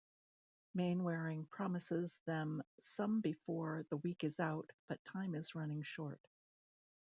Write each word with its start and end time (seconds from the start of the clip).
Mainwaring 0.73 1.45
promises 1.51 2.21
them 2.25 2.63
some 2.79 3.21
before 3.21 3.85
the 3.91 3.97
week 3.97 4.23
is 4.23 4.39
out, 4.39 4.71
but 4.89 4.99
time 5.05 5.35
is 5.35 5.53
running 5.53 5.83
short. 5.83 6.19